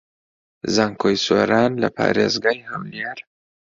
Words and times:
زانکۆی 0.75 1.15
سۆران 1.25 1.71
لە 1.81 1.89
پارێزگای 1.97 2.67
هەولێر 2.69 3.17